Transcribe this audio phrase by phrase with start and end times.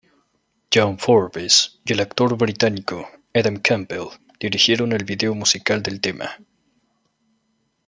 [0.73, 4.07] Josh Forbes y el actor británico Adam Campbell
[4.39, 6.39] dirigieron el vídeo musical del tema.